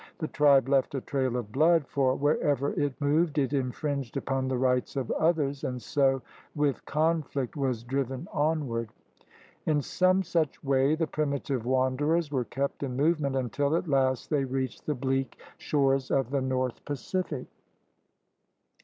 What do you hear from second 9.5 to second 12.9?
In some such way the primitive wanderers were kept